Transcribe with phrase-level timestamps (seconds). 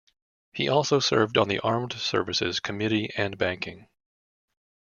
[0.51, 3.87] He also served on the Armed Services Committee and Banking.